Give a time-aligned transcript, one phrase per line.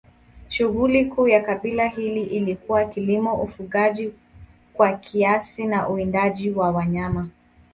[0.49, 4.13] Shughuli kuu ya kabila hili ilikuwa kilimo, ufugaji
[4.73, 7.29] kwa kiasi na uwindaji wa wanyama.